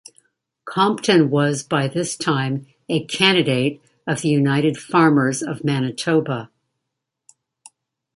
[0.65, 6.49] Compton was by this time a candidate of the United Farmers of Manitoba.